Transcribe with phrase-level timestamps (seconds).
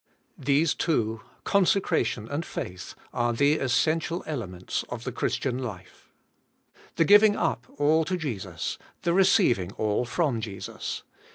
[0.39, 6.11] These two, consecration and faith, are the essential elements of the Christian life,—
[6.95, 11.03] the giving up all to Jesus, the receiving all from Jesus.